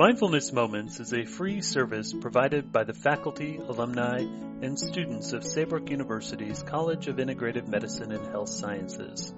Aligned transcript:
Mindfulness 0.00 0.50
Moments 0.50 0.98
is 0.98 1.12
a 1.12 1.26
free 1.26 1.60
service 1.60 2.14
provided 2.14 2.72
by 2.72 2.84
the 2.84 2.94
faculty, 2.94 3.58
alumni, 3.58 4.20
and 4.62 4.78
students 4.78 5.34
of 5.34 5.44
Saybrook 5.44 5.90
University's 5.90 6.62
College 6.62 7.06
of 7.08 7.16
Integrative 7.16 7.68
Medicine 7.68 8.10
and 8.10 8.26
Health 8.28 8.48
Sciences. 8.48 9.34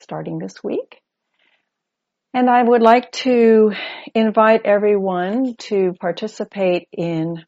starting 0.00 0.38
this 0.38 0.62
week. 0.62 1.00
And 2.34 2.48
I 2.50 2.62
would 2.62 2.82
like 2.82 3.10
to 3.12 3.72
invite 4.14 4.62
everyone 4.64 5.56
to 5.58 5.94
participate 6.00 6.88
in 6.92 7.44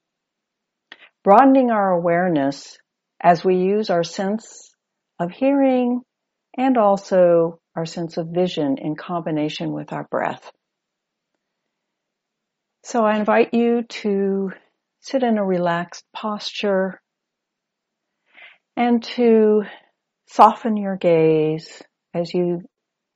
broadening 1.23 1.71
our 1.71 1.93
awareness 1.93 2.79
as 3.23 3.45
we 3.45 3.57
use 3.57 3.91
our 3.91 4.03
sense 4.03 4.75
of 5.19 5.31
hearing 5.31 6.01
and 6.57 6.79
also 6.79 7.61
our 7.77 7.87
sense 7.87 8.17
of 8.17 8.29
vision 8.29 8.79
in 8.79 8.97
combination 8.97 9.73
with 9.73 9.93
our 9.93 10.05
breath. 10.11 10.51
So 12.83 13.05
I 13.05 13.19
invite 13.19 13.53
you 13.53 13.83
to 13.83 14.53
sit 15.01 15.23
in 15.23 15.39
a 15.39 15.45
relaxed 15.45 16.05
posture 16.15 17.01
and 18.77 19.03
to 19.03 19.65
Soften 20.33 20.77
your 20.77 20.97
gaze 20.97 21.83
as 22.15 22.33
you 22.33 22.63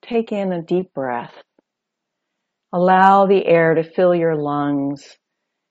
take 0.02 0.32
in 0.32 0.52
a 0.52 0.62
deep 0.62 0.92
breath. 0.92 1.32
Allow 2.72 3.26
the 3.26 3.46
air 3.46 3.74
to 3.74 3.84
fill 3.84 4.16
your 4.16 4.34
lungs 4.34 5.16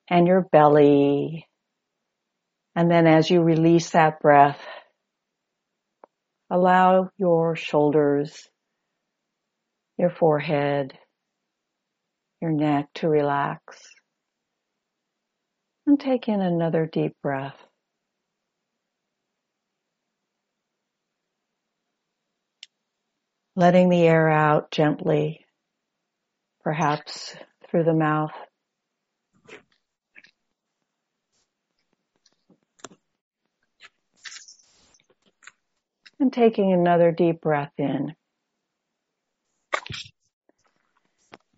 and 0.09 0.25
your 0.25 0.47
belly. 0.53 1.45
And 2.77 2.89
then 2.89 3.07
as 3.07 3.29
you 3.29 3.41
release 3.41 3.89
that 3.89 4.21
breath, 4.21 4.59
allow 6.49 7.09
your 7.17 7.57
shoulders, 7.57 8.47
your 9.97 10.11
forehead, 10.11 10.97
your 12.41 12.51
neck 12.51 12.87
to 12.95 13.09
relax. 13.09 13.79
And 15.85 15.99
take 15.99 16.29
in 16.29 16.39
another 16.39 16.89
deep 16.89 17.17
breath. 17.21 17.57
Letting 23.55 23.89
the 23.89 24.01
air 24.01 24.29
out 24.29 24.71
gently, 24.71 25.45
perhaps 26.63 27.35
through 27.69 27.83
the 27.83 27.93
mouth. 27.93 28.31
And 36.19 36.31
taking 36.31 36.71
another 36.71 37.11
deep 37.11 37.41
breath 37.41 37.73
in. 37.77 38.15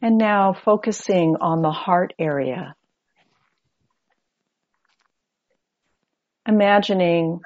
And 0.02 0.18
now 0.18 0.54
focusing 0.54 1.38
on 1.40 1.62
the 1.62 1.72
heart 1.72 2.14
area. 2.20 2.76
Imagining 6.48 7.40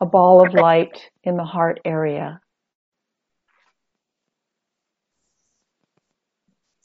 a 0.00 0.06
ball 0.06 0.46
of 0.46 0.54
light 0.54 1.10
in 1.22 1.36
the 1.36 1.44
heart 1.44 1.80
area. 1.84 2.40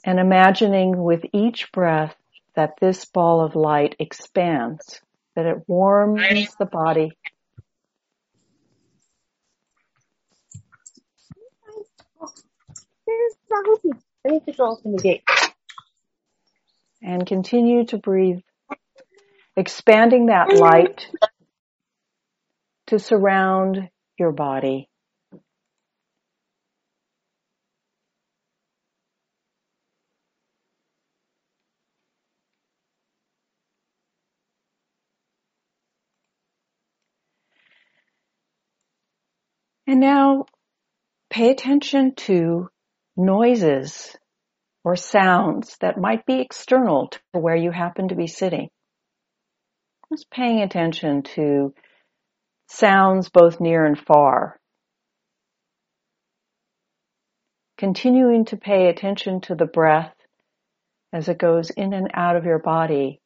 And 0.04 0.18
imagining 0.18 1.02
with 1.02 1.24
each 1.32 1.72
breath 1.72 2.14
that 2.54 2.74
this 2.80 3.04
ball 3.04 3.40
of 3.44 3.54
light 3.54 3.96
expands, 3.98 5.00
that 5.36 5.46
it 5.46 5.68
warms 5.68 6.20
the 6.58 6.66
body. 6.66 7.16
And 17.02 17.26
continue 17.26 17.86
to 17.86 17.98
breathe, 17.98 18.40
expanding 19.56 20.26
that 20.26 20.52
light 20.52 21.08
to 22.88 22.98
surround 22.98 23.88
your 24.18 24.32
body. 24.32 24.89
And 39.90 39.98
now 39.98 40.44
pay 41.30 41.50
attention 41.50 42.14
to 42.14 42.68
noises 43.16 44.16
or 44.84 44.94
sounds 44.94 45.76
that 45.80 45.98
might 45.98 46.24
be 46.24 46.40
external 46.40 47.08
to 47.08 47.20
where 47.32 47.56
you 47.56 47.72
happen 47.72 48.06
to 48.06 48.14
be 48.14 48.28
sitting. 48.28 48.68
Just 50.12 50.30
paying 50.30 50.60
attention 50.60 51.24
to 51.34 51.74
sounds 52.68 53.30
both 53.30 53.60
near 53.60 53.84
and 53.84 53.98
far. 53.98 54.60
Continuing 57.76 58.44
to 58.44 58.56
pay 58.56 58.86
attention 58.86 59.40
to 59.40 59.56
the 59.56 59.66
breath 59.66 60.14
as 61.12 61.28
it 61.28 61.38
goes 61.38 61.70
in 61.70 61.94
and 61.94 62.12
out 62.14 62.36
of 62.36 62.44
your 62.44 62.60
body 62.60 63.20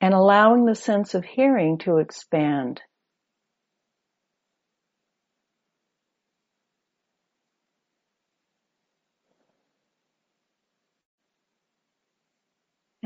and 0.00 0.14
allowing 0.14 0.64
the 0.64 0.74
sense 0.74 1.14
of 1.14 1.24
hearing 1.24 1.78
to 1.78 1.98
expand. 1.98 2.82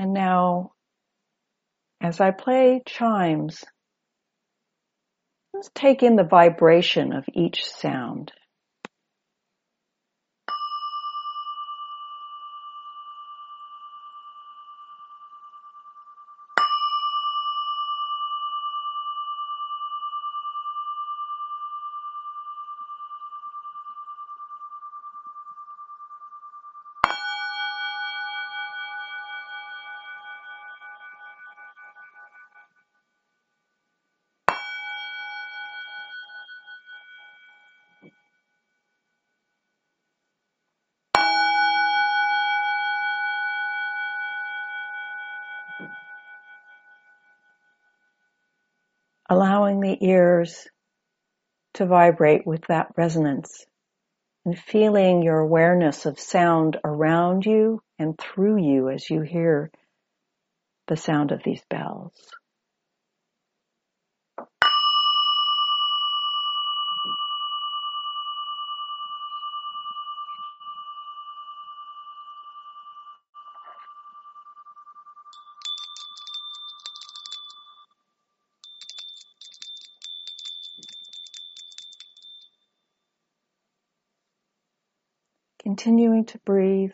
And 0.02 0.14
now, 0.14 0.72
as 2.00 2.20
I 2.20 2.32
play 2.32 2.82
chimes, 2.84 3.62
let's 5.54 5.70
take 5.76 6.02
in 6.02 6.16
the 6.16 6.24
vibration 6.24 7.12
of 7.12 7.24
each 7.32 7.64
sound. 7.64 8.32
Allowing 49.32 49.80
the 49.80 49.96
ears 50.04 50.68
to 51.72 51.86
vibrate 51.86 52.46
with 52.46 52.60
that 52.68 52.88
resonance 52.98 53.64
and 54.44 54.58
feeling 54.58 55.22
your 55.22 55.38
awareness 55.38 56.04
of 56.04 56.20
sound 56.20 56.76
around 56.84 57.46
you 57.46 57.80
and 57.98 58.18
through 58.18 58.62
you 58.62 58.90
as 58.90 59.08
you 59.08 59.22
hear 59.22 59.70
the 60.88 60.98
sound 60.98 61.32
of 61.32 61.40
these 61.42 61.62
bells. 61.70 62.12
Continuing 85.62 86.24
to 86.26 86.38
breathe. 86.38 86.90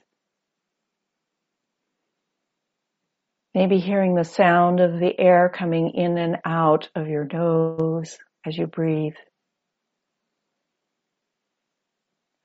Maybe 3.55 3.79
hearing 3.79 4.15
the 4.15 4.25
sound 4.25 4.81
of 4.81 5.00
the 5.00 5.19
air 5.19 5.49
coming 5.49 5.93
in 5.94 6.19
and 6.19 6.37
out 6.44 6.91
of 6.94 7.09
your 7.09 7.25
nose 7.25 8.19
as 8.47 8.56
you 8.56 8.67
breathe. 8.67 9.17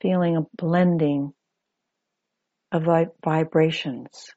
Feeling 0.01 0.37
a 0.37 0.45
blending 0.55 1.33
of 2.71 2.87
vibrations. 3.23 4.33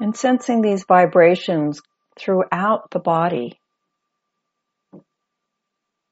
And 0.00 0.16
sensing 0.16 0.62
these 0.62 0.84
vibrations 0.84 1.80
throughout 2.18 2.90
the 2.90 2.98
body, 2.98 3.60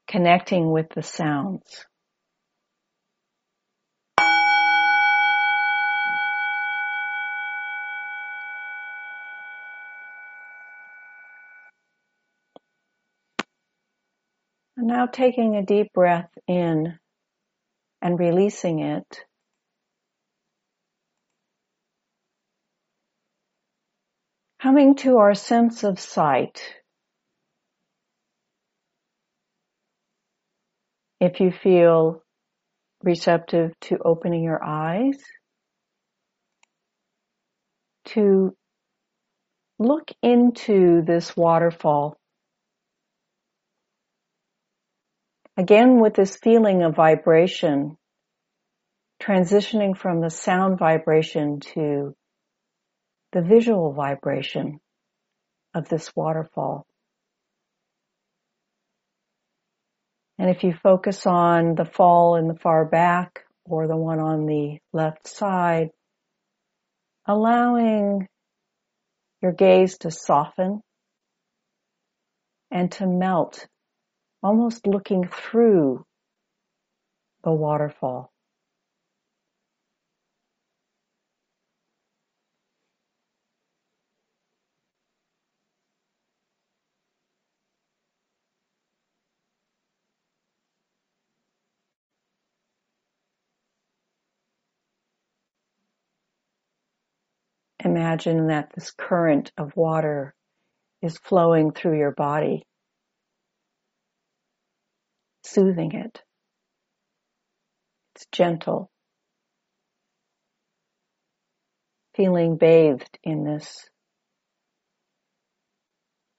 connecting 0.07 0.71
with 0.71 0.89
the 0.95 1.03
sounds. 1.03 1.85
And 14.77 14.87
now 14.87 15.07
taking 15.07 15.55
a 15.55 15.65
deep 15.65 15.91
breath 15.93 16.29
in 16.47 16.99
and 18.01 18.19
releasing 18.19 18.79
it. 18.79 19.21
Coming 24.67 24.95
to 24.95 25.19
our 25.19 25.33
sense 25.33 25.85
of 25.85 25.97
sight. 25.97 26.61
If 31.21 31.39
you 31.39 31.53
feel 31.53 32.21
receptive 33.01 33.71
to 33.83 33.97
opening 34.03 34.43
your 34.43 34.61
eyes, 34.61 35.23
to 38.07 38.57
look 39.79 40.11
into 40.21 41.01
this 41.01 41.33
waterfall. 41.37 42.17
Again, 45.55 46.01
with 46.01 46.13
this 46.13 46.35
feeling 46.35 46.83
of 46.83 46.93
vibration, 46.93 47.95
transitioning 49.23 49.97
from 49.97 50.19
the 50.19 50.29
sound 50.29 50.77
vibration 50.77 51.61
to 51.73 52.16
the 53.33 53.41
visual 53.41 53.93
vibration 53.93 54.79
of 55.73 55.89
this 55.89 56.11
waterfall. 56.15 56.85
And 60.39 60.49
if 60.49 60.63
you 60.63 60.73
focus 60.83 61.25
on 61.25 61.75
the 61.75 61.85
fall 61.85 62.35
in 62.35 62.47
the 62.47 62.55
far 62.55 62.85
back 62.85 63.45
or 63.65 63.87
the 63.87 63.97
one 63.97 64.19
on 64.19 64.45
the 64.45 64.77
left 64.93 65.27
side, 65.27 65.89
allowing 67.25 68.27
your 69.41 69.51
gaze 69.51 69.97
to 69.99 70.11
soften 70.11 70.81
and 72.71 72.91
to 72.93 73.07
melt, 73.07 73.67
almost 74.43 74.85
looking 74.85 75.27
through 75.27 76.05
the 77.43 77.51
waterfall. 77.51 78.31
Imagine 97.87 98.47
that 98.47 98.73
this 98.75 98.91
current 98.91 99.53
of 99.57 99.71
water 99.77 100.35
is 101.01 101.17
flowing 101.19 101.71
through 101.71 101.97
your 101.97 102.11
body, 102.11 102.63
soothing 105.45 105.93
it. 105.93 106.21
It's 108.13 108.25
gentle. 108.33 108.91
Feeling 112.13 112.57
bathed 112.57 113.17
in 113.23 113.45
this 113.45 113.89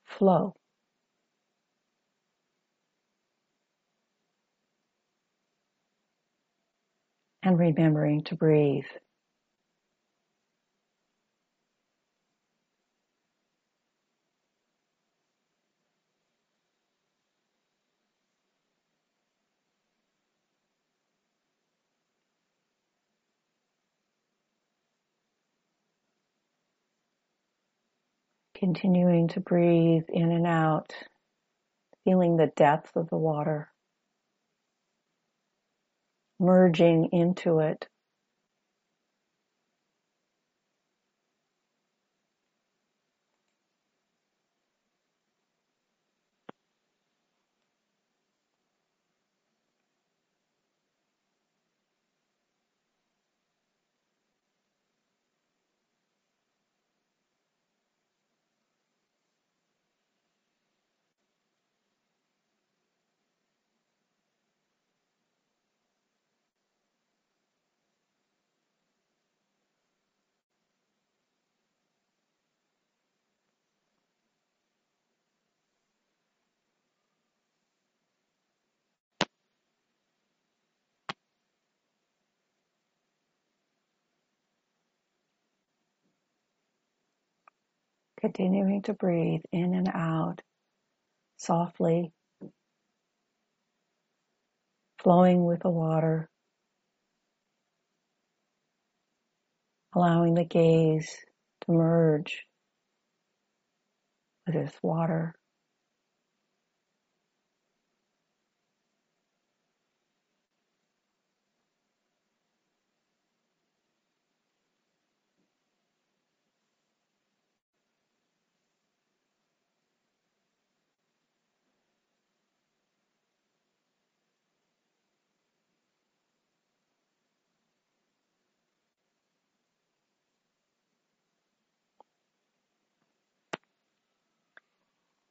flow. 0.05 0.55
And 7.43 7.59
remembering 7.59 8.25
to 8.25 8.35
breathe. 8.35 8.85
Continuing 28.59 29.29
to 29.31 29.41
breathe 29.41 30.05
in 30.11 30.33
and 30.33 30.47
out, 30.47 30.93
feeling 32.05 32.37
the 32.37 32.53
depth 32.57 32.97
of 32.97 33.11
the 33.11 33.19
water, 33.19 33.71
merging 36.41 37.11
into 37.13 37.61
it. 37.61 37.89
Continuing 88.21 88.83
to 88.83 88.95
breathe 88.95 89.43
in 89.53 89.75
and 89.75 89.89
out 89.95 90.43
softly, 91.39 92.13
flowing 95.03 95.45
with 95.45 95.61
the 95.61 95.71
water, 95.71 96.29
allowing 99.95 100.35
the 100.35 100.45
gaze 100.45 101.17
to 101.63 101.73
merge 101.73 102.45
with 104.47 104.57
this 104.57 104.75
water. 104.83 105.35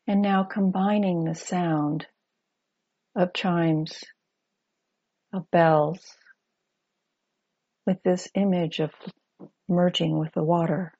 And 0.10 0.22
now 0.22 0.44
combining 0.44 1.26
the 1.26 1.36
sound 1.36 2.08
of 3.14 3.34
chimes, 3.34 4.06
of 5.34 5.52
bells, 5.52 6.00
with 7.86 8.02
this 8.04 8.30
image 8.34 8.80
of 8.80 8.92
merging 9.68 10.18
with 10.18 10.32
the 10.34 10.44
water. 10.44 10.94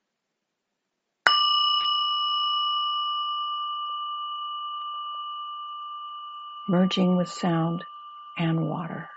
Merging 6.68 7.16
with 7.16 7.30
sound 7.30 7.86
and 8.38 8.70
water. 8.70 9.10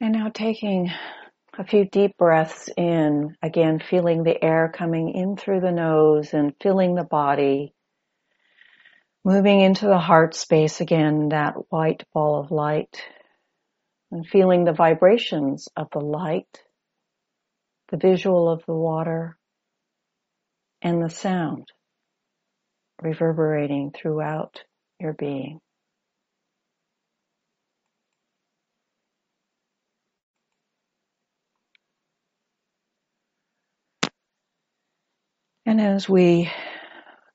And 0.00 0.12
now 0.12 0.30
taking 0.32 0.90
a 1.58 1.64
few 1.64 1.84
deep 1.84 2.16
breaths 2.16 2.70
in, 2.74 3.36
again, 3.42 3.80
feeling 3.80 4.22
the 4.22 4.42
air 4.42 4.72
coming 4.74 5.10
in 5.10 5.36
through 5.36 5.60
the 5.60 5.72
nose 5.72 6.32
and 6.32 6.54
filling 6.62 6.94
the 6.94 7.04
body. 7.04 7.74
Moving 9.24 9.60
into 9.60 9.86
the 9.86 9.98
heart 9.98 10.34
space 10.34 10.80
again, 10.80 11.28
that 11.28 11.54
white 11.68 12.04
ball 12.14 12.40
of 12.40 12.50
light 12.50 13.02
and 14.10 14.26
feeling 14.26 14.64
the 14.64 14.72
vibrations 14.72 15.68
of 15.76 15.88
the 15.92 16.00
light, 16.00 16.62
the 17.90 17.98
visual 17.98 18.48
of 18.48 18.64
the 18.66 18.74
water 18.74 19.36
and 20.80 21.02
the 21.02 21.10
sound 21.10 21.68
reverberating 23.02 23.92
throughout 23.92 24.62
your 24.98 25.12
being. 25.12 25.60
And 35.70 35.80
as 35.80 36.08
we 36.08 36.50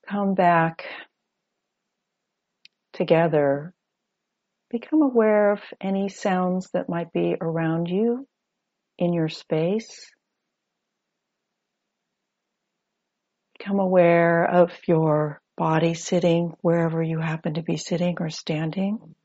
come 0.10 0.34
back 0.34 0.84
together, 2.92 3.74
become 4.70 5.02
aware 5.02 5.54
of 5.54 5.62
any 5.80 6.10
sounds 6.10 6.70
that 6.74 6.90
might 6.90 7.14
be 7.14 7.38
around 7.40 7.88
you 7.88 8.28
in 8.98 9.14
your 9.14 9.30
space. 9.30 10.12
Become 13.58 13.80
aware 13.80 14.44
of 14.44 14.70
your 14.86 15.42
body 15.56 15.94
sitting 15.94 16.58
wherever 16.60 17.02
you 17.02 17.20
happen 17.20 17.54
to 17.54 17.64
be 17.64 17.78
sitting 17.78 18.18
or 18.20 18.30
standing. 18.30 19.16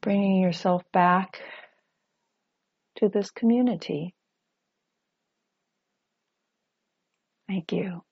Bringing 0.00 0.40
yourself 0.40 0.84
back 0.92 1.40
to 3.02 3.10
this 3.10 3.32
community. 3.32 4.14
Thank 7.48 7.72
you. 7.72 8.02